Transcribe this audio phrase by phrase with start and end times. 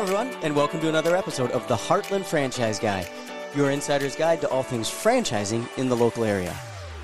[0.00, 3.06] Hello, everyone, and welcome to another episode of the Heartland Franchise Guy,
[3.54, 6.56] your insider's guide to all things franchising in the local area.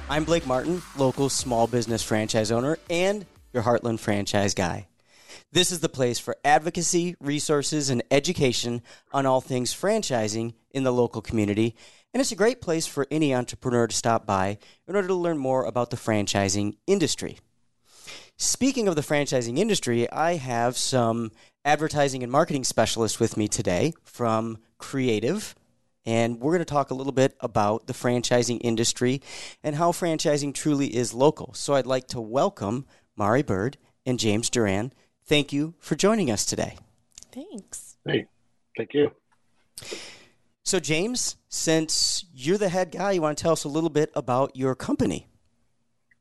[0.09, 4.89] I'm Blake Martin, local small business franchise owner and your Heartland Franchise Guy.
[5.53, 8.81] This is the place for advocacy, resources, and education
[9.13, 11.77] on all things franchising in the local community.
[12.15, 14.57] And it's a great place for any entrepreneur to stop by
[14.89, 17.41] in order to learn more about the franchising industry.
[18.39, 21.33] Speaking of the franchising industry, I have some
[21.67, 25.55] advertising and marketing specialist with me today from Kreativ.
[26.07, 29.21] And we're going to talk a little bit about the franchising industry
[29.65, 31.53] and how franchising truly is local.
[31.55, 34.93] So I'd like to welcome Mari Bird and James Duran.
[35.25, 36.77] Thank you for joining us today.
[37.33, 37.97] Thanks.
[38.07, 38.27] Hey,
[38.77, 39.11] thank you.
[40.63, 44.11] So, James, since you're the head guy, you want to tell us a little bit
[44.15, 45.29] about your company?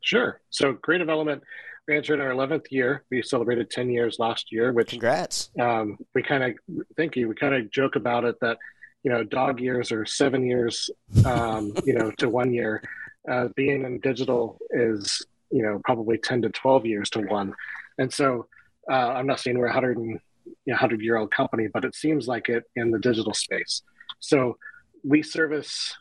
[0.01, 0.41] Sure.
[0.49, 1.43] So, Kreativ Element,
[1.87, 3.03] we entered our 11th year.
[3.11, 5.49] We celebrated 10 years last year, which congrats.
[5.59, 7.27] Um, we kind of, thank you.
[7.27, 8.57] We kind of joke about it that,
[9.03, 10.89] you know, dog years are seven years,
[11.25, 12.81] um, you know, to one year.
[13.29, 17.53] Uh, being in digital is, you know, probably 10 to 12 years to one.
[17.97, 18.47] And so,
[18.89, 21.85] uh, I'm not saying we're a 100 and, you know, 100 year old company, but
[21.85, 23.81] it seems like it in the digital space.
[24.19, 24.57] So
[25.03, 25.95] we service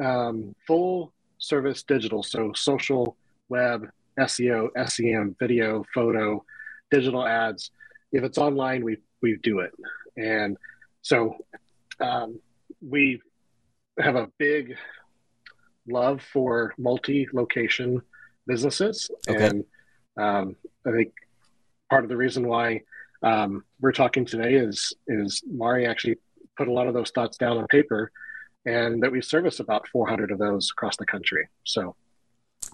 [0.00, 3.16] um, full service digital, so social,
[3.48, 6.44] web, SEO, SEM, video, photo,
[6.90, 7.70] digital ads.
[8.12, 9.72] If it's online, we we do it,
[10.16, 10.56] and
[11.02, 11.36] so
[12.00, 12.40] um,
[12.80, 13.20] we
[13.98, 14.76] have a big
[15.88, 18.00] love for multi-location
[18.46, 19.46] businesses, okay.
[19.46, 19.64] and
[20.18, 21.12] um, I think
[21.90, 22.82] part of the reason why
[23.22, 26.16] um, we're talking today is is Mari actually
[26.56, 28.10] put a lot of those thoughts down on paper,
[28.64, 31.48] and that we service about 400 of those across the country.
[31.64, 31.94] So.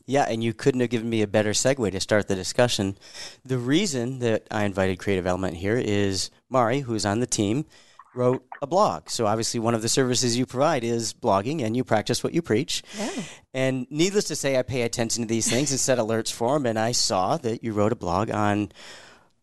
[0.06, 2.98] Yeah, and you couldn't have given me a better segue to start the discussion.
[3.44, 7.64] The reason that I invited Kreativ Element here is Mari, who's on the team,
[8.14, 9.08] wrote a blog.
[9.08, 12.42] So obviously, one of the services you provide is blogging, and you practice what you
[12.42, 12.82] preach.
[12.98, 13.10] Yeah.
[13.54, 16.66] And needless to say, I pay attention to these things and set alerts for them.
[16.66, 18.72] And I saw that you wrote a blog on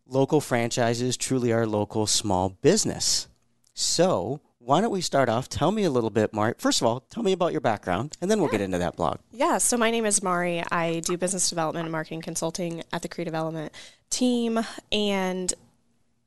[0.05, 3.27] local franchises truly are local small business.
[3.73, 5.49] So why don't we start off?
[5.49, 6.53] Tell me a little bit, Mari.
[6.57, 9.17] First of all, tell me about your background, and then we'll get into that blog.
[9.31, 10.63] Yeah, so my name is Mari.
[10.71, 13.73] I do business development and marketing consulting at the Kreativ Element
[14.09, 14.59] team.
[14.91, 15.51] And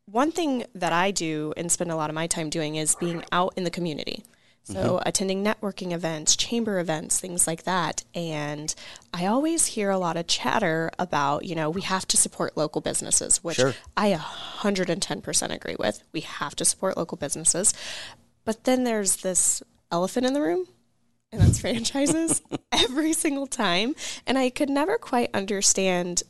[0.06, 3.24] one thing that I do and spend a lot of my time doing is being
[3.30, 4.24] out in the community.
[4.66, 5.08] So, mm-hmm.
[5.08, 8.02] attending networking events, chamber events, things like that.
[8.14, 8.74] And
[9.12, 12.80] I always hear a lot of chatter about, you know, we have to support local
[12.80, 13.74] businesses, which sure.
[13.94, 16.02] I 110% agree with.
[16.12, 17.74] We have to support local businesses.
[18.44, 20.66] But then there's this elephant in the room,
[21.32, 23.94] and that's franchises every single time.
[24.26, 26.22] And I could never quite understand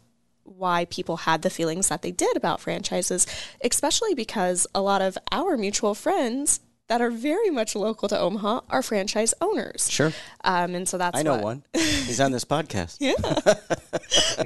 [0.45, 3.27] why people had the feelings that they did about franchises,
[3.63, 8.61] especially because a lot of our mutual friends that are very much local to Omaha
[8.69, 9.91] are franchise owners.
[9.91, 10.13] Sure.
[10.43, 11.63] Um, and so that's I know what, one.
[11.73, 12.99] He's on this podcast.
[13.01, 13.15] yeah.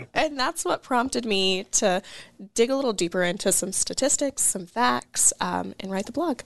[0.15, 2.00] and that's what prompted me to
[2.55, 6.43] dig a little deeper into some statistics, some facts, um, and write the blog.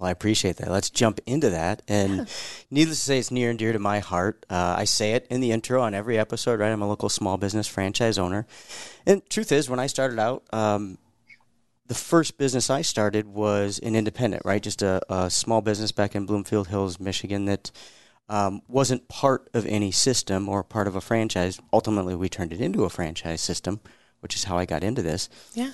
[0.00, 0.70] Well, I appreciate that.
[0.70, 1.82] Let's jump into that.
[1.86, 2.24] And yeah.
[2.70, 4.46] needless to say, it's near and dear to my heart.
[4.48, 6.72] Uh, I say it in the intro on every episode, right?
[6.72, 8.46] I'm a local small business franchise owner.
[9.04, 10.96] And truth is, when I started out, um,
[11.86, 14.62] the first business I started was an independent, right?
[14.62, 17.70] Just a, a small business back in Bloomfield Hills, Michigan that
[18.30, 21.60] um, wasn't part of any system or part of a franchise.
[21.74, 23.80] Ultimately, we turned it into a franchise system,
[24.20, 25.28] which is how I got into this.
[25.52, 25.72] Yeah.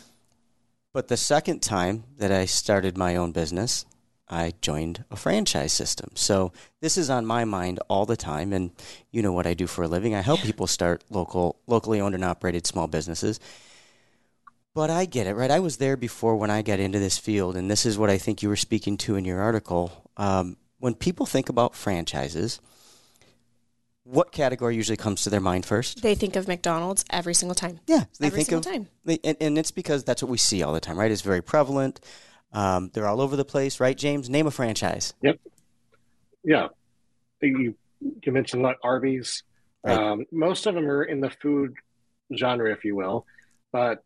[0.92, 3.84] But the second time that I started my own business,
[4.28, 6.10] I joined a franchise system.
[6.14, 8.72] So this is on my mind all the time and
[9.10, 10.14] you know what I do for a living.
[10.14, 13.38] I help people start local locally owned and operated small businesses.
[14.74, 15.50] But I get it, right?
[15.50, 18.18] I was there before when I got into this field and this is what I
[18.18, 20.10] think you were speaking to in your article.
[20.16, 22.60] Um, when people think about franchises,
[24.06, 26.02] what category usually comes to their mind first?
[26.02, 27.80] They think of McDonald's every single time.
[27.86, 28.88] Yeah, they every think single of time.
[29.04, 31.10] They, and, and it's because that's what we see all the time, right?
[31.10, 32.00] It's very prevalent.
[32.52, 34.30] Um, they're all over the place, right, James?
[34.30, 35.14] Name a franchise.
[35.22, 35.40] Yep.
[36.44, 36.68] Yeah.
[37.42, 39.42] You, you mentioned like Arby's.
[39.84, 39.98] Right.
[39.98, 41.74] Um, most of them are in the food
[42.34, 43.26] genre, if you will,
[43.72, 44.02] but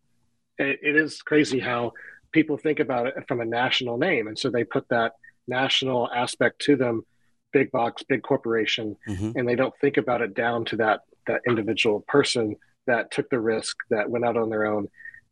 [0.59, 1.93] it, it is crazy how
[2.33, 5.15] people think about it from a national name, and so they put that
[5.49, 7.05] national aspect to them,
[7.53, 9.33] big box, big corporation, mm-hmm.
[9.37, 12.57] and they don't think about it down to that that individual person
[12.87, 14.89] that took the risk, that went out on their own,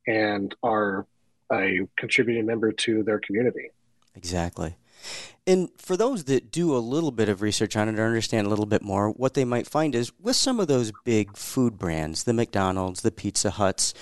[0.07, 1.07] and are
[1.53, 3.71] a contributing member to their community.
[4.15, 4.77] Exactly.
[5.47, 8.51] And for those that do a little bit of research on it or understand a
[8.51, 12.25] little bit more, what they might find is with some of those big food brands,
[12.25, 13.95] the McDonald's, the Pizza Huts,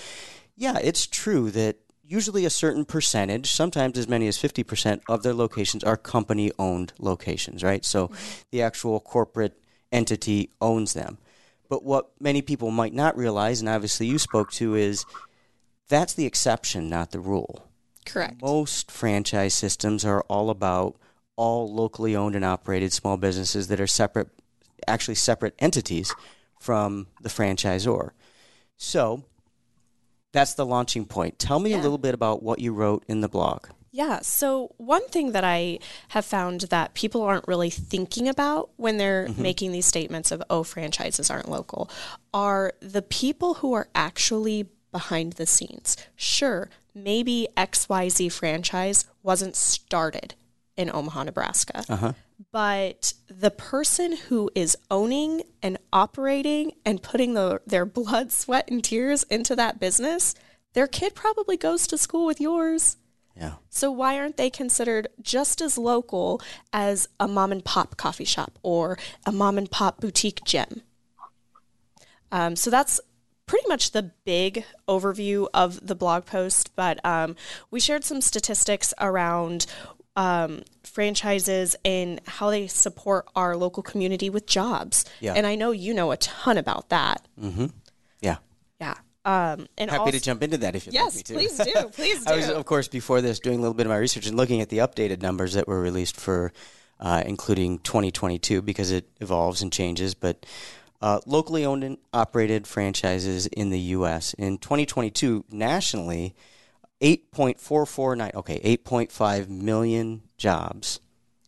[0.57, 5.35] yeah, it's true that usually a certain percentage, sometimes as many as 50% of their
[5.35, 7.85] locations are company owned locations, right?
[7.85, 8.11] So
[8.51, 9.61] the actual corporate
[9.93, 11.19] entity owns them.
[11.69, 15.05] But what many people might not realize, and obviously you spoke to, is
[15.89, 17.69] that's the exception, not the rule.
[18.05, 18.41] Correct.
[18.41, 20.97] Most franchise systems are all about
[21.37, 24.29] all locally owned and operated small businesses that are separate,
[24.87, 26.15] actually separate entities
[26.59, 28.11] from the franchisor.
[28.77, 29.25] So
[30.33, 31.39] that's the launching point.
[31.39, 33.67] Tell me a little bit about what you wrote in the blog.
[33.91, 34.21] Yeah.
[34.21, 35.79] So, one thing that I
[36.09, 39.41] have found that people aren't really thinking about when they're mm-hmm.
[39.41, 41.91] making these statements of, oh, franchises aren't local,
[42.35, 45.95] are the people who are actually behind the scenes.
[46.17, 50.35] Sure, maybe XYZ franchise wasn't started
[50.75, 51.85] in Omaha, Nebraska.
[52.51, 58.83] But the person who is owning and operating and putting the, their blood, sweat, and
[58.83, 60.35] tears into that business,
[60.73, 62.97] their kid probably goes to school with yours.
[63.37, 63.57] Yeah.
[63.69, 66.41] So why aren't they considered just as local
[66.73, 68.97] as a mom and pop coffee shop or
[69.27, 70.81] a mom and pop boutique gym?
[72.33, 72.99] Um, so that's
[73.47, 76.75] pretty much the big overview of the blog post.
[76.77, 77.37] But um,
[77.71, 79.67] we shared some statistics around
[80.17, 85.05] um, franchises and how they support our local community with jobs.
[85.21, 85.35] Yeah.
[85.35, 87.27] And I know you know a ton about that.
[88.21, 88.37] Yeah.
[88.81, 88.95] Yeah.
[89.25, 91.35] Um, and Happy also, to jump into that if you'd Yes, like me to.
[91.35, 91.89] please do.
[91.93, 92.33] Please do.
[92.33, 94.61] I was, of course, before this, doing a little bit of my research and looking
[94.61, 96.53] at the updated numbers that were released for,
[97.01, 100.15] uh, including 2022, because it evolves and changes.
[100.15, 100.47] But
[101.01, 104.35] uh, locally owned and operated franchises in the U.S.
[104.35, 106.35] in 2022 nationally,
[107.01, 111.01] 8.449, okay, 8.5 million jobs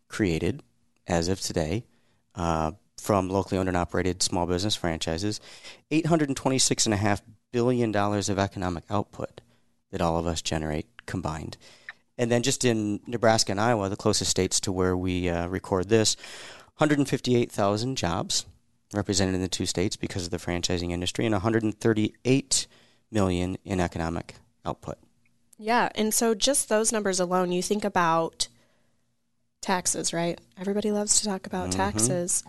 [0.09, 0.62] created
[1.06, 1.85] as of today
[2.35, 5.41] uh, from locally owned and operated small business franchises,
[5.91, 7.21] $826.5
[7.53, 9.41] billion of economic output
[9.91, 11.56] that all of us generate combined.
[12.19, 15.89] And then just in Nebraska and Iowa, the closest states to where we uh, record
[15.89, 16.17] this,
[16.77, 18.44] 158,000 jobs
[18.94, 22.67] represented in the two states because of the franchising industry and 138
[23.11, 24.96] million in economic output.
[25.58, 28.49] Yeah, and so just those numbers alone, you think about
[29.61, 30.40] taxes, right?
[30.58, 31.79] Everybody loves to talk about Mm-hmm.
[31.79, 32.44] taxes.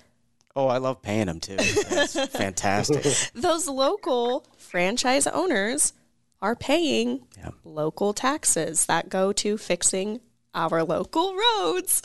[0.56, 1.56] Oh, I love paying them too.
[1.56, 3.06] That's fantastic.
[3.33, 5.94] Those local franchise owners
[6.42, 7.50] are paying Yeah.
[7.63, 10.21] local taxes that go to fixing
[10.56, 12.01] our local roads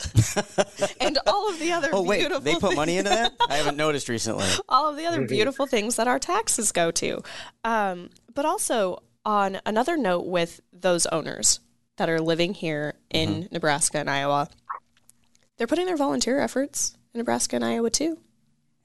[1.55, 3.33] of the other Oh wait, beautiful they put things- money into that?
[3.49, 4.45] I haven't noticed recently.
[4.69, 7.21] all of the other beautiful things that our taxes go to.
[7.63, 11.59] Um, but also, on another note, with those owners
[11.97, 14.49] that are living here in Nebraska and Iowa,
[15.57, 18.19] they're putting their volunteer efforts in Nebraska and Iowa too.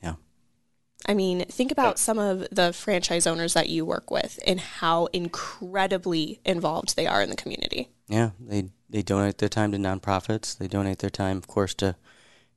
[0.02, 0.14] Yeah.
[1.06, 5.06] I mean, think about some of the franchise owners that you work with and how
[5.12, 7.88] incredibly involved they are in the community.
[8.08, 10.56] Yeah, they they donate their time to nonprofits.
[10.58, 11.96] They donate their time, of course, to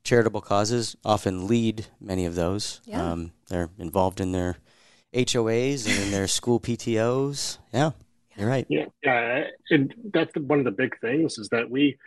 [0.04, 0.96] charitable causes.
[1.04, 2.80] Often lead many of those.
[2.84, 3.12] Yeah.
[3.12, 4.56] Um, they're involved in their
[5.14, 7.58] HOAs and in their school PTOs.
[7.72, 7.92] Yeah,
[8.36, 8.66] you're right.
[8.68, 11.98] Yeah, yeah, and that's the, one of the big things is that we,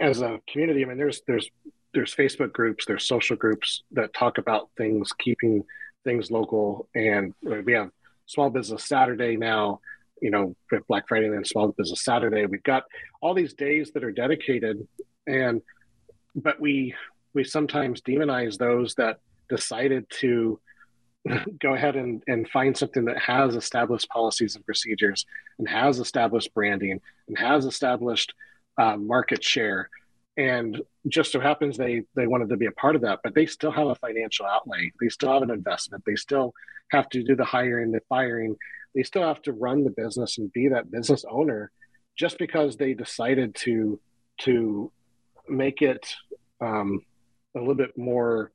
[0.00, 1.50] as a community, I mean, there's there's
[1.94, 5.64] there's Facebook groups, there's social groups that talk about things, keeping
[6.04, 7.90] things local, and we have
[8.26, 9.80] Small Business Saturday now.
[10.20, 10.56] You know,
[10.88, 12.44] Black Friday and then Small Business Saturday.
[12.44, 12.82] We've got
[13.22, 14.86] all these days that are dedicated,
[15.28, 15.62] and
[16.42, 16.94] but we
[17.34, 20.58] we sometimes demonize those that decided to
[21.60, 25.26] go ahead and, and find something that has established policies and procedures
[25.58, 28.34] and has established branding and has established
[28.78, 29.90] uh, market share.
[30.36, 33.46] And just so happens they they wanted to be a part of that but they
[33.46, 34.92] still have a financial outlay.
[35.00, 36.04] They still have an investment.
[36.06, 36.54] They still
[36.90, 38.56] have to do the hiring the firing.
[38.94, 41.70] They still have to run the business and be that business owner
[42.16, 44.00] just because they decided to
[44.42, 44.92] to
[45.48, 46.06] make it
[46.60, 47.00] um,
[47.54, 48.52] a little bit more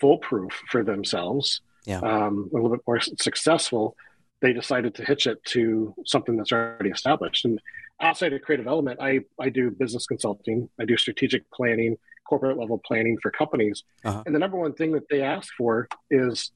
[0.00, 2.00] foolproof for themselves Yeah.
[2.00, 3.96] um, a little bit more successful,
[4.40, 7.44] they decided to hitch it to something that's already established.
[7.44, 7.60] And
[8.00, 11.96] outside of Kreativ Element, I, I do business consulting, I do strategic planning,
[12.28, 13.84] corporate level planning for companies.
[14.04, 14.22] Uh-huh.
[14.26, 16.50] And the number one thing that they ask for is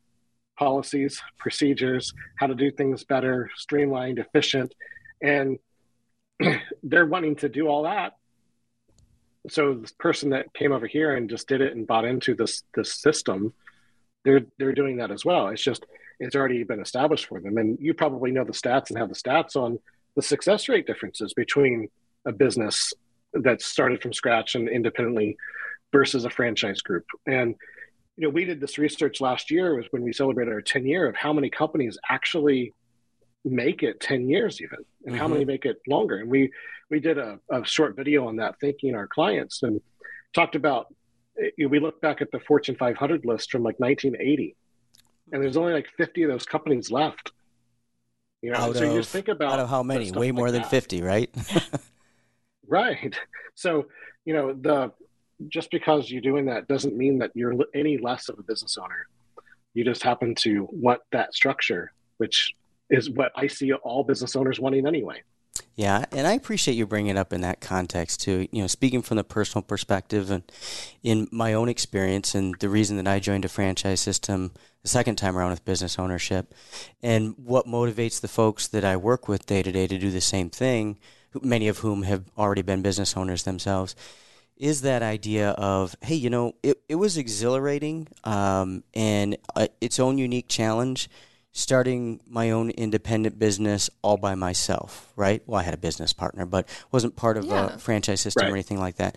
[0.58, 4.74] policies, procedures, how to do things better, streamlined, efficient.
[5.22, 5.58] And
[6.82, 8.14] they're wanting to do all that.
[9.48, 12.62] So this person that came over here and just did it and bought into this
[12.74, 13.52] this system,
[14.24, 15.48] they're they're doing that as well.
[15.48, 15.86] It's just
[16.18, 17.58] it's already been established for them.
[17.58, 19.78] And you probably know the stats and have the stats on
[20.14, 21.88] the success rate differences between
[22.24, 22.92] a business
[23.34, 25.36] that started from scratch and independently
[25.92, 27.04] versus a franchise group.
[27.26, 27.54] And
[28.16, 31.06] you know, we did this research last year was when we celebrated our 10 year
[31.06, 32.72] of how many companies actually
[33.50, 35.20] make it 10 years even and mm-hmm.
[35.20, 36.18] how many make it longer?
[36.18, 36.52] And we
[36.90, 39.80] we did a, a short video on that thanking our clients and
[40.34, 40.86] talked about
[41.36, 44.56] you know, we look back at the fortune 500 list from like 1980
[45.32, 47.32] and there's only like 50 of those companies left.
[48.42, 50.10] You know out so of, you just think about out of how many?
[50.12, 50.70] way more like than that.
[50.70, 51.30] 50 right?
[52.68, 53.16] Right.
[53.54, 53.86] So
[54.24, 54.92] you know the
[55.48, 59.06] just because you're doing that doesn't mean that you're any less of a business owner.
[59.72, 62.54] You just happen to want that structure which
[62.90, 65.22] is what I see all business owners wanting anyway.
[65.74, 68.48] Yeah, and I appreciate you bringing it up in that context too.
[68.50, 70.42] You know, speaking from the personal perspective and
[71.02, 74.52] in my own experience, and the reason that I joined a franchise system
[74.82, 76.54] the second time around with business ownership,
[77.02, 80.20] and what motivates the folks that I work with day to day to do the
[80.20, 80.98] same thing,
[81.42, 83.94] many of whom have already been business owners themselves,
[84.56, 90.00] is that idea of hey, you know, it, it was exhilarating um, and uh, its
[90.00, 91.10] own unique challenge
[91.56, 95.42] starting my own independent business all by myself, right?
[95.46, 97.74] Well, I had a business partner, but wasn't part of yeah.
[97.74, 98.52] a franchise system right.
[98.52, 99.16] or anything like that.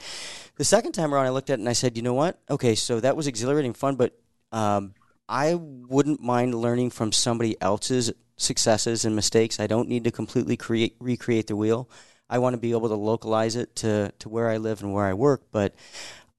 [0.55, 2.39] The second time around, I looked at it and I said, you know what?
[2.49, 4.17] Okay, so that was exhilarating fun, but
[4.53, 4.93] um,
[5.27, 9.59] I wouldn't mind learning from somebody else's successes and mistakes.
[9.59, 11.89] I don't need to completely create recreate the wheel.
[12.29, 15.05] I want to be able to localize it to, to where I live and where
[15.05, 15.75] I work, but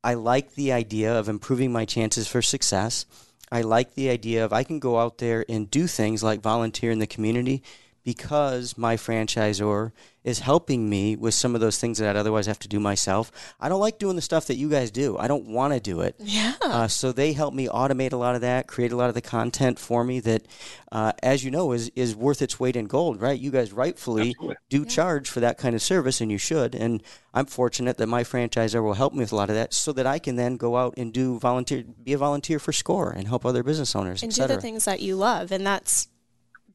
[0.03, 3.05] I like the idea of improving my chances for success
[3.53, 6.91] I like the idea of I can go out there and do things like volunteer
[6.91, 7.63] in the community
[8.05, 9.93] because my franchisor
[10.23, 13.33] is helping me with some of those things that I'd otherwise have to do myself.
[13.59, 15.17] I don't like doing the stuff that you guys do.
[15.17, 16.15] I don't want to do it.
[16.19, 16.55] Yeah.
[16.61, 19.23] Uh, so they help me automate a lot of that, create a lot of the
[19.23, 20.47] content for me that,
[20.93, 23.21] uh, as you know, is is worth its weight in gold.
[23.21, 23.39] Right?
[23.39, 24.57] You guys rightfully Absolutely.
[24.69, 24.89] do yeah.
[24.89, 26.75] charge for that kind of service, and you should.
[26.75, 27.03] And
[27.33, 30.07] I'm fortunate that my franchisor will help me with a lot of that, so that
[30.07, 33.47] I can then go out and do volunteer, be a volunteer for SCORE, and help
[33.47, 36.09] other business owners, and do the things that you love, and that's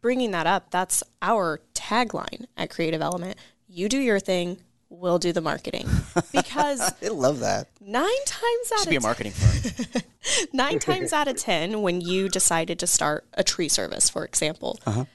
[0.05, 3.39] bringing that up, that's our tagline at Kreativ Element.
[3.67, 5.89] You do your thing, we'll do the marketing.
[6.31, 7.69] Because I love that.
[7.81, 10.03] Nine times out Should of be a marketing firm.
[10.53, 14.77] nine times out of ten, when you decided to start a tree service, for example,
[14.85, 15.05] uh-huh.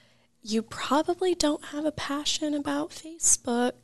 [0.43, 3.75] you probably don't have a passion about Facebook.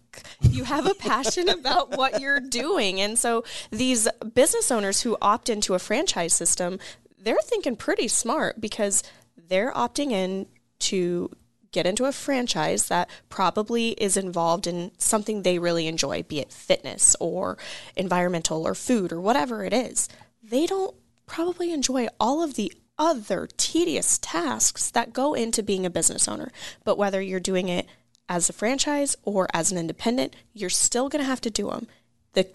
[0.40, 3.00] You have a passion about what you're doing.
[3.00, 6.80] And so these business owners who opt into a franchise system,
[7.16, 9.04] they're thinking pretty smart because
[9.36, 10.46] they're opting in
[10.80, 11.30] to
[11.72, 16.50] get into a franchise that probably is involved in something they really enjoy, be it
[16.50, 17.58] fitness or
[17.96, 20.08] environmental or food or whatever it is.
[20.42, 20.94] They don't
[21.26, 26.50] probably enjoy all of the other tedious tasks that go into being a business owner.
[26.84, 27.86] But whether you're doing it
[28.28, 31.86] as a franchise or as an independent, you're still going to have to do them.
[32.32, 32.48] The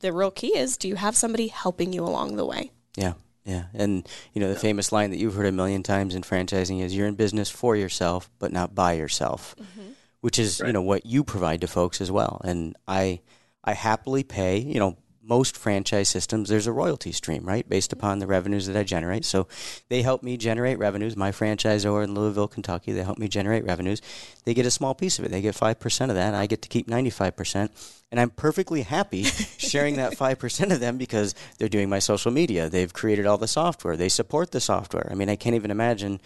[0.00, 2.72] the real key is do you have somebody helping you along the way?
[2.94, 3.14] Yeah.
[3.46, 6.82] Yeah, and you know the famous line that you've heard a million times in franchising
[6.82, 9.90] is "You're in business for yourself, but not by yourself," mm-hmm.
[10.20, 10.66] which is right.
[10.66, 12.40] you know what you provide to folks as well.
[12.44, 13.20] And I,
[13.62, 14.58] I happily pay.
[14.58, 14.96] You know,
[15.26, 19.24] most franchise systems, there's a royalty stream, right, based upon the revenues that I generate.
[19.24, 19.48] So
[19.88, 21.16] they help me generate revenues.
[21.16, 24.00] My franchisor in Louisville, Kentucky, they help me generate revenues.
[24.44, 25.30] They get a small piece of it.
[25.30, 26.28] They get 5% of that.
[26.28, 27.70] and I get to keep 95%.
[28.12, 29.24] And I'm perfectly happy
[29.58, 32.68] sharing that 5% of them because they're doing my social media.
[32.68, 33.96] They've created all the software.
[33.96, 35.08] They support the software.
[35.10, 36.20] I mean, I can't even imagine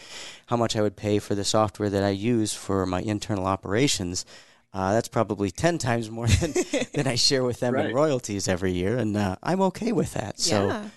[0.47, 4.27] how much I would pay for the software that I use for my internal operations.
[4.73, 6.55] Uh, that's probably 10 times more than,
[6.95, 7.87] than I share with them right.
[7.87, 8.97] in royalties every year.
[8.97, 10.39] And uh, I'm okay with that.
[10.39, 10.89] So yeah.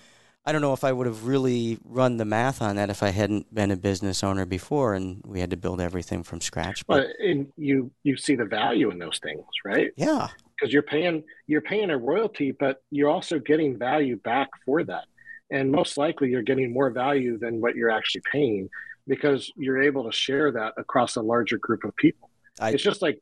[0.46, 3.08] I don't know if I would have really run the math on that if I
[3.08, 6.86] hadn't been a business owner before and we had to build everything from scratch.
[6.86, 9.90] But and you, you see the value in those things, right?
[9.96, 10.28] Yeah.
[10.54, 15.04] Because you're paying you're paying a royalty, but you're also getting value back for that.
[15.50, 18.68] And most likely you're getting more value than what you're actually paying
[19.06, 22.30] because you're able to share that across a larger group of people.
[22.60, 23.18] I, it's just like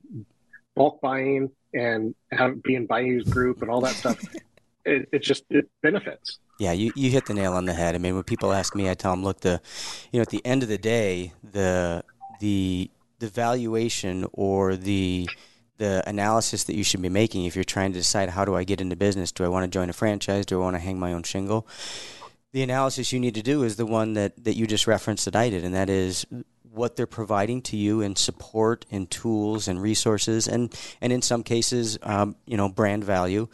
[0.75, 4.19] bulk buying and have, being buying group and all that stuff.
[4.85, 6.38] it, it just it benefits.
[6.59, 7.95] Yeah, you, you hit the nail on the head.
[7.95, 9.61] I mean, when people ask me, I tell them, look, the
[10.12, 12.05] you know, at the end of the day, the
[12.41, 15.29] the the valuation or the
[15.79, 18.64] the analysis that you should be making if you're trying to decide how do I
[18.64, 19.33] get into business?
[19.33, 20.47] Do I want to join a franchise?
[20.47, 21.67] Do I want to hang my own shingle?
[22.52, 25.35] The analysis you need to do is the one that, that you just referenced that
[25.35, 26.26] I did, and that is
[26.73, 31.43] what they're providing to you in support and tools and resources and and in some
[31.43, 33.49] cases um, you know brand value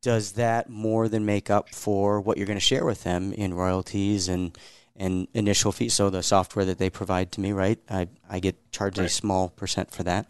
[0.00, 3.54] does that more than make up for what you're going to share with them in
[3.54, 4.56] royalties and
[4.94, 8.70] and initial fees so the software that they provide to me right i, I get
[8.70, 9.06] charged right.
[9.06, 10.26] a small percent for that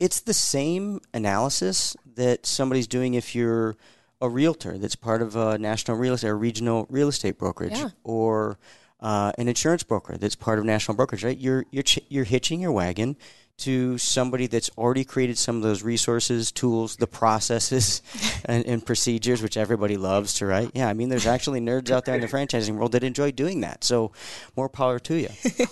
[0.00, 3.76] it's the same analysis that somebody's doing if you're
[4.20, 7.90] a realtor that's part of a national real estate or regional real estate brokerage yeah.
[8.04, 8.58] or
[9.02, 11.36] uh, an insurance broker that's part of national brokerage, right?
[11.36, 13.16] You're you're ch- you're hitching your wagon
[13.58, 18.02] to somebody that's already created some of those resources, tools, the processes,
[18.46, 20.70] and, and, procedures, which everybody loves to write.
[20.74, 23.60] Yeah, I mean, there's actually nerds out there in the franchising world that enjoy doing
[23.60, 23.84] that.
[23.84, 24.12] So,
[24.56, 25.28] more power to you.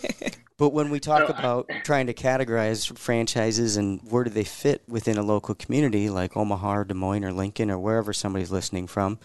[0.57, 5.17] but when we talk about trying to categorize franchises and where do they fit within
[5.17, 9.19] a local community like Omaha or Des Moines or Lincoln or wherever somebody's listening from,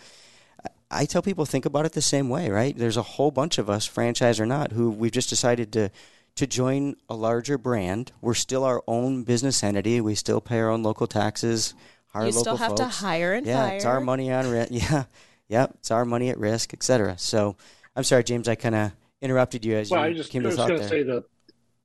[0.92, 2.78] I tell people think about it the same way, right?
[2.78, 5.90] There's a whole bunch of us, franchise or not, who we've just decided to
[6.36, 8.12] to join a larger brand.
[8.22, 10.02] We're still our own business entity.
[10.02, 11.74] We still pay our own local taxes.
[12.08, 12.82] Hire you still have folks.
[12.82, 13.76] to hire and yeah, fire.
[13.76, 14.72] it's our money on rent.
[14.76, 15.06] Yeah,
[15.48, 17.18] yeah, it's our money at risk, etc.
[17.18, 17.56] So,
[17.96, 18.48] I'm sorry, James.
[18.48, 20.80] I kind of interrupted you as well, you I just, came I to was going
[20.80, 21.24] to say that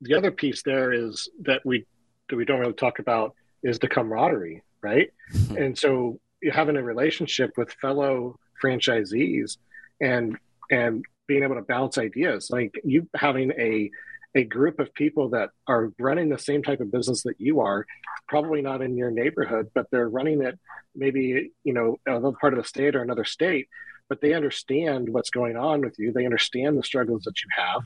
[0.01, 1.87] the other piece there is that we
[2.29, 5.13] that we don't really talk about is the camaraderie, right?
[5.57, 9.57] And so you having a relationship with fellow franchisees
[10.01, 10.37] and
[10.71, 13.91] and being able to bounce ideas, like you having a
[14.35, 17.85] a group of people that are running the same type of business that you are,
[18.29, 20.59] probably not in your neighborhood, but they're running it
[20.95, 23.69] maybe, you know, another part of the state or another state,
[24.09, 26.13] but they understand what's going on with you.
[26.13, 27.83] They understand the struggles that you have.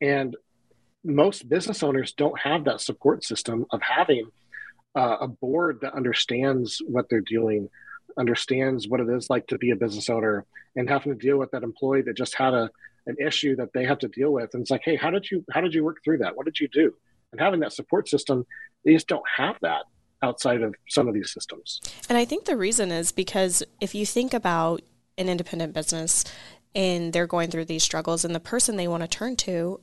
[0.00, 0.36] And
[1.04, 4.28] most business owners don't have that support system of having
[4.94, 7.68] uh, a board that understands what they're doing,
[8.18, 11.50] understands what it is like to be a business owner, and having to deal with
[11.50, 12.70] that employee that just had a
[13.06, 14.52] an issue that they have to deal with.
[14.52, 16.36] And it's like hey how did you how did you work through that?
[16.36, 16.94] What did you do?
[17.32, 18.46] And having that support system
[18.84, 19.82] they just don't have that
[20.22, 21.80] outside of some of these systems.
[22.08, 24.82] And i think the reason is because if you think about
[25.18, 26.24] an independent business
[26.74, 29.80] and they're going through these struggles and the person they want to turn to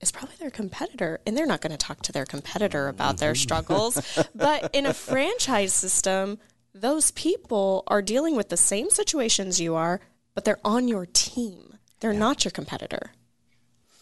[0.00, 3.32] is probably their competitor and they're not going to talk to their competitor about their
[3.32, 3.42] mm-hmm.
[3.42, 4.18] struggles.
[4.34, 6.38] But in a franchise system
[6.80, 10.00] those people are dealing with the same situations you are
[10.34, 11.66] but they're on your team
[12.00, 12.18] they're yeah.
[12.18, 13.12] not your competitor.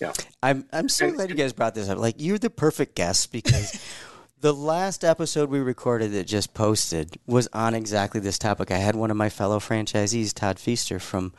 [0.01, 0.13] Yeah.
[0.43, 1.99] I'm I'm so glad you guys brought this up.
[1.99, 3.81] Like you're the perfect guest because
[4.41, 8.71] the last episode we recorded that just posted was on exactly this topic.
[8.71, 11.33] I had one of my fellow franchisees, Todd Feaster from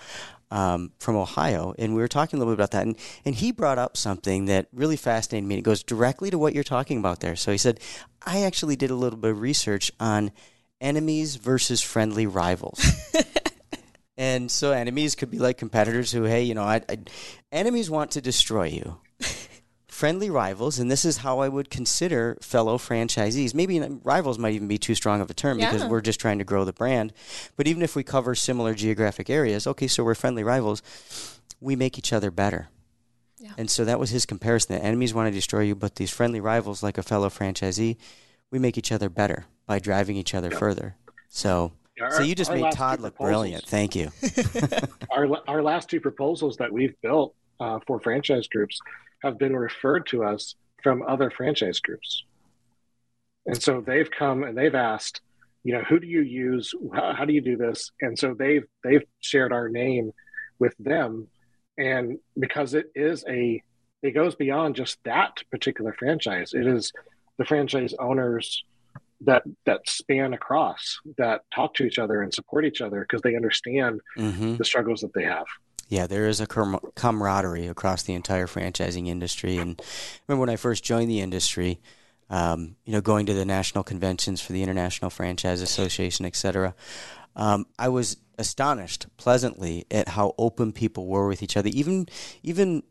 [0.52, 2.96] um, from Ohio, and we were talking a little bit about that, and
[3.26, 5.58] and he brought up something that really fascinated me.
[5.58, 7.36] It goes directly to what you're talking about there.
[7.36, 7.80] So he said,
[8.26, 10.32] I actually did a little bit of research on
[10.82, 12.84] enemies versus friendly rivals.
[14.18, 17.00] And so enemies could be like competitors who, hey, you know, I, I,
[17.52, 18.98] enemies want to destroy you.
[19.88, 23.54] Friendly rivals, and this is how I would consider fellow franchisees.
[23.54, 25.72] Maybe rivals might even be too strong of a term yeah.
[25.72, 27.14] because we're just trying to grow the brand.
[27.56, 30.82] But even if we cover similar geographic areas, okay, so we're friendly rivals,
[31.62, 32.68] we make each other better.
[33.40, 33.52] Yeah.
[33.58, 34.76] And so that was his comparison.
[34.76, 37.96] The enemies want to destroy you, but these friendly rivals, like a fellow franchisee,
[38.52, 40.96] we make each other better by driving each other further.
[41.30, 43.66] So our, so you just made Todd look brilliant.
[43.66, 44.12] Thank you.
[45.12, 48.80] our our last two proposals that we've built uh, for franchise groups
[49.24, 52.24] have been referred to us from other franchise groups,
[53.46, 55.22] and so they've come and they've asked,
[55.64, 56.74] you know, who do you use?
[56.94, 57.92] How, how do you do this?
[58.02, 60.12] And so they've they've shared our name
[60.60, 61.28] with them,
[61.78, 63.62] and because it is a
[64.04, 66.54] it goes beyond just that particular franchise.
[66.54, 66.92] It is
[67.38, 68.64] the franchise owners
[69.22, 73.36] that that span across that talk to each other and support each other because they
[73.36, 74.56] understand mm-hmm.
[74.58, 75.46] the struggles that they have.
[75.88, 79.58] Yeah there is a camaraderie across the entire franchising industry.
[79.58, 79.82] And
[80.28, 81.80] remember when i first joined the industry
[82.30, 86.76] um, you know going to the national conventions for the international franchise association etc
[87.36, 91.70] um, i was astonished pleasantly at how open people were with each other.
[91.70, 92.08] Even
[92.44, 92.84] even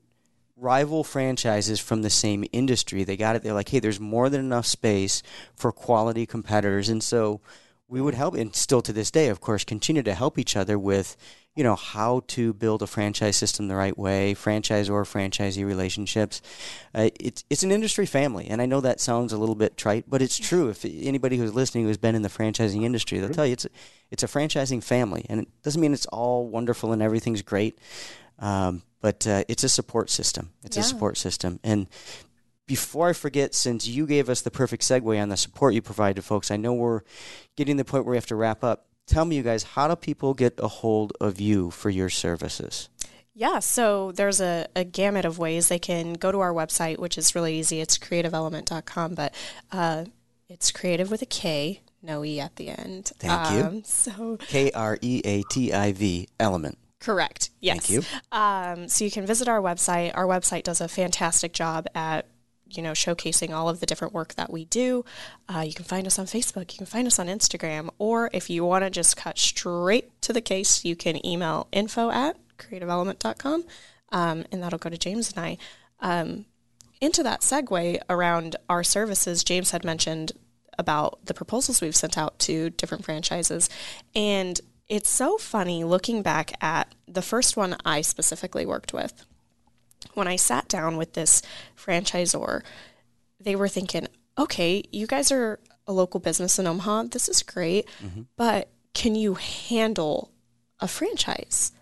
[0.64, 3.04] rival franchises from the same industry.
[3.04, 3.42] They got it.
[3.42, 5.22] They're like, hey, there's more than enough space
[5.54, 6.88] for quality competitors.
[6.88, 7.40] And so
[7.86, 10.78] we would help, and still to this day, of course, continue to help each other
[10.78, 11.16] with,
[11.54, 16.40] you know, how to build a franchise system the right way, franchise or franchisee relationships.
[16.94, 20.04] Uh, it's it's an industry family, and I know that sounds a little bit trite,
[20.08, 20.70] but it's true.
[20.70, 23.70] If anybody who's listening who's been in the franchising industry, they'll tell you it's a,
[24.10, 27.78] it's a franchising family, and it doesn't mean it's all wonderful and everything's great.
[28.38, 30.48] Um, but uh, it's a support system.
[30.62, 30.80] It's yeah.
[30.80, 31.60] a support system.
[31.62, 31.88] And
[32.66, 36.16] before I forget, since you gave us the perfect segue on the support you provide
[36.16, 37.02] to folks, I know we're
[37.54, 38.86] getting to the point where we have to wrap up.
[39.06, 42.88] Tell me, you guys, how do people get a hold of you for your services?
[43.34, 45.68] Yeah, so there's a, a gamut of ways.
[45.68, 47.82] They can go to our website, which is really easy.
[47.82, 49.34] It's kreativelement.com, but
[49.70, 50.06] uh,
[50.48, 53.12] it's creative with a K, no E at the end.
[53.18, 53.82] Thank um, you.
[53.84, 56.78] So K R E A T I V element.
[57.04, 57.50] Correct.
[57.60, 57.86] Yes.
[57.86, 58.02] Thank you.
[58.32, 60.12] Um, so you can visit our website.
[60.14, 62.26] Our website does a fantastic job at
[62.66, 65.04] you know showcasing all of the different work that we do.
[65.46, 66.72] Uh, you can find us on Facebook.
[66.72, 70.32] You can find us on Instagram, or if you want to just cut straight to
[70.32, 73.64] the case, you can email info at kreativelement.com,
[74.10, 75.58] um, and that'll go to James and I.
[76.00, 76.46] Um,
[77.02, 80.32] into that segue around our services, James had mentioned
[80.78, 83.68] about the proposals we've sent out to different franchises.
[84.14, 89.24] And it's so funny looking back at the first one I specifically worked with.
[90.14, 91.42] When I sat down with this
[91.76, 92.62] franchisor,
[93.40, 97.04] they were thinking, okay, you guys are a local business in Omaha.
[97.04, 98.22] This is great, mm-hmm.
[98.36, 100.30] but can you handle
[100.80, 101.72] a franchise,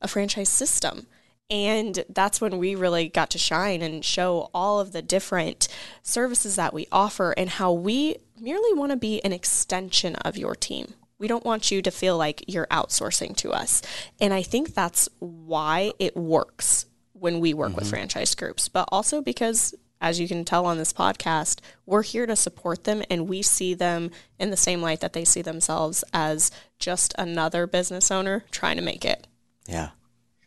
[0.00, 1.06] a franchise system?
[1.48, 5.68] And that's when we really got to shine and show all of the different
[6.02, 10.56] services that we offer and how we merely want to be an extension of your
[10.56, 10.94] team.
[11.18, 13.82] We don't want you to feel like you're outsourcing to us.
[14.20, 17.76] And I think that's why it works when we work mm-hmm.
[17.76, 22.26] with franchise groups, but also because as you can tell on this podcast, we're here
[22.26, 26.04] to support them and we see them in the same light that they see themselves
[26.12, 29.26] as just another business owner trying to make it.
[29.66, 29.90] Yeah.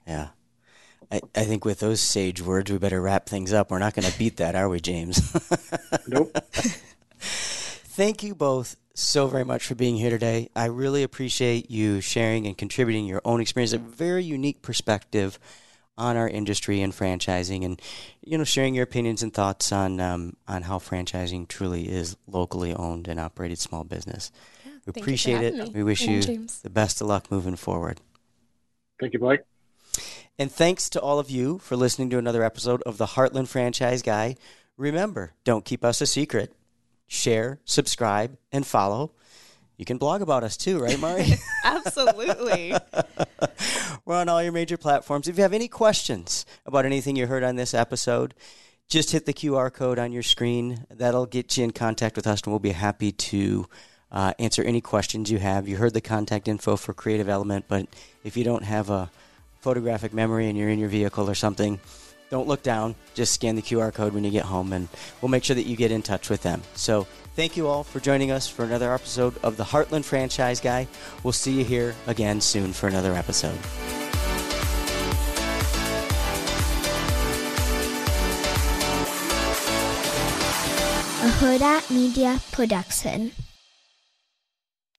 [0.05, 0.29] Yeah.
[1.11, 3.71] I, I think with those sage words, we better wrap things up.
[3.71, 5.19] We're not going to beat that, are we, James?
[6.07, 6.35] nope.
[7.99, 10.47] Thank you both so very much for being here today.
[10.55, 15.37] I really appreciate you sharing and contributing your own experience, a very unique perspective
[15.97, 17.81] on our industry and franchising, and
[18.25, 22.73] you know, sharing your opinions and thoughts on um, on how franchising truly is locally
[22.73, 24.31] owned and operated small business.
[24.65, 25.55] Yeah, we appreciate it.
[25.55, 25.69] Me.
[25.75, 26.61] We wish and you James.
[26.61, 27.99] the best of luck moving forward.
[29.01, 29.41] Thank you, Blake.
[30.37, 34.01] And thanks to all of you for listening to another episode of the Heartland Franchise
[34.01, 34.37] Guy.
[34.77, 36.53] Remember, don't keep us a secret.
[37.09, 39.11] Share, subscribe, and follow.
[39.77, 41.25] You can blog about us too, right, Mari?
[41.63, 42.75] Absolutely.
[44.05, 45.27] We're on all your major platforms.
[45.27, 48.35] If you have any questions about anything you heard on this episode,
[48.89, 50.85] just hit the QR code on your screen.
[50.91, 53.67] That'll get you in contact with us, and we'll be happy to
[54.11, 55.67] uh, answer any questions you have.
[55.67, 57.87] You heard the contact info for Kreativ Element, but
[58.23, 59.09] if you don't have a
[59.61, 61.79] photographic memory and you're in your vehicle or something,
[62.29, 62.95] don't look down.
[63.13, 64.87] Just scan the QR code when you get home, and
[65.21, 66.61] we'll make sure that you get in touch with them.
[66.75, 70.87] So, thank you all for joining us for another episode of the Heartland Franchise Guy.
[71.23, 73.57] We'll see you here again soon for another episode.
[81.21, 83.31] A Hurrdat Media Production.